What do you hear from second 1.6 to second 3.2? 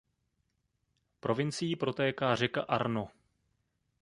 protéká řeka Arno.